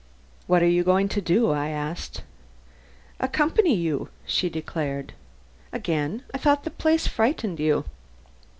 "What 0.47 0.63
are 0.63 0.67
you 0.67 0.83
going 0.83 1.09
to 1.09 1.21
do?" 1.21 1.51
I 1.51 1.67
asked. 1.69 2.23
"Accompany 3.19 3.75
you," 3.75 4.09
she 4.25 4.49
declared. 4.49 5.13
"Again? 5.71 6.23
I 6.33 6.39
thought 6.39 6.63
the 6.63 6.71
place 6.71 7.05
frightened 7.05 7.59
you." 7.59 7.85